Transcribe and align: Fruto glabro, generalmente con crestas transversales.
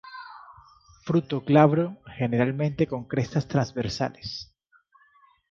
Fruto 1.05 1.41
glabro, 1.41 1.99
generalmente 2.17 2.87
con 2.87 3.07
crestas 3.07 3.47
transversales. 3.47 4.51